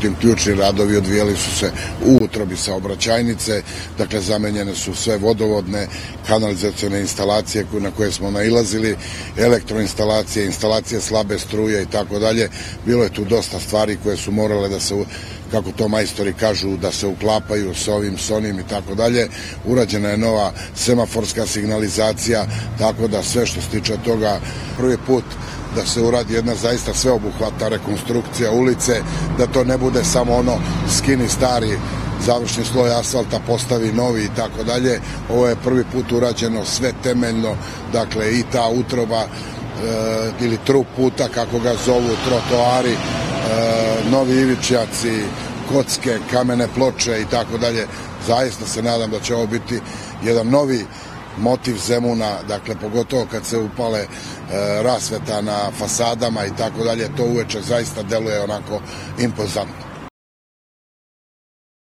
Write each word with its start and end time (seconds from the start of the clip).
Tim 0.00 0.14
ključni 0.20 0.54
radovi 0.54 0.96
odvijali 0.96 1.36
su 1.36 1.56
se 1.58 1.70
u 2.06 2.24
utrobi 2.24 2.56
saobraćajnice, 2.56 3.62
dakle 3.98 4.20
zamenjene 4.20 4.74
su 4.74 4.94
sve 4.94 5.18
vodovodne, 5.18 5.86
kanalizacione 6.26 7.00
instalacije 7.00 7.64
na 7.72 7.90
koje 7.90 8.12
smo 8.12 8.30
nailazili, 8.30 8.96
elektroinstalacije, 9.36 10.46
instalacije 10.46 11.00
slabe 11.00 11.38
struje 11.38 11.82
i 11.82 11.86
tako 11.86 12.18
dalje. 12.18 12.48
Bilo 12.86 13.04
je 13.04 13.12
tu 13.12 13.24
dosta 13.24 13.60
stvari 13.60 13.98
koje 14.02 14.16
su 14.16 14.32
morale 14.32 14.68
da 14.68 14.80
se 14.80 14.94
kako 15.50 15.72
to 15.72 15.88
majstori 15.88 16.32
kažu, 16.32 16.76
da 16.76 16.92
se 16.92 17.06
uklapaju 17.06 17.74
s 17.74 17.88
ovim, 17.88 18.18
s 18.18 18.30
onim 18.30 18.58
i 18.58 18.68
tako 18.68 18.94
dalje. 18.94 19.28
Urađena 19.64 20.08
je 20.08 20.18
nova 20.18 20.52
semaforska 20.74 21.46
signalizacija, 21.46 22.46
tako 22.78 23.08
da 23.08 23.22
sve 23.22 23.46
što 23.46 23.60
se 23.60 23.68
tiče 23.68 23.96
toga, 24.04 24.40
prvi 24.76 24.96
put 25.06 25.24
da 25.76 25.86
se 25.86 26.00
uradi 26.00 26.34
jedna 26.34 26.54
zaista 26.54 26.94
sveobuhvatna 26.94 27.68
rekonstrukcija 27.68 28.50
ulice, 28.50 29.02
da 29.38 29.46
to 29.46 29.64
ne 29.64 29.78
bude 29.78 30.04
samo 30.04 30.34
ono 30.34 30.58
skini 30.98 31.28
stari 31.28 31.78
završni 32.26 32.64
sloj 32.64 32.94
asfalta 32.94 33.40
postavi 33.46 33.92
novi 33.92 34.24
i 34.24 34.34
tako 34.36 34.64
dalje. 34.64 35.00
Ovo 35.30 35.48
je 35.48 35.56
prvi 35.56 35.84
put 35.92 36.12
urađeno 36.12 36.64
sve 36.64 36.92
temeljno, 37.02 37.56
dakle 37.92 38.32
i 38.32 38.42
ta 38.52 38.68
utroba 38.68 39.20
e, 39.20 39.26
ili 40.40 40.58
trup 40.66 40.86
puta 40.96 41.28
kako 41.28 41.58
ga 41.58 41.72
zovu 41.86 42.16
trotoari, 42.26 42.92
e, 42.92 42.96
novi 44.10 44.40
ivičjaci, 44.40 45.22
kocke, 45.72 46.18
kamene 46.30 46.68
ploče 46.74 47.20
i 47.20 47.24
tako 47.30 47.58
dalje. 47.58 47.86
Zaista 48.26 48.66
se 48.66 48.82
nadam 48.82 49.10
da 49.10 49.20
će 49.20 49.34
ovo 49.34 49.46
biti 49.46 49.80
jedan 50.24 50.48
novi 50.48 50.86
motiv 51.40 51.76
Zemuna, 51.86 52.42
dakle 52.48 52.74
pogotovo 52.74 53.26
kad 53.30 53.46
se 53.46 53.58
upale 53.58 54.00
e, 54.00 54.06
rasveta 54.82 55.40
na 55.40 55.70
fasadama 55.78 56.44
i 56.46 56.56
tako 56.56 56.84
dalje, 56.84 57.16
to 57.16 57.24
uveče 57.24 57.62
zaista 57.62 58.02
deluje 58.02 58.40
onako 58.40 58.80
impozantno. 59.18 59.89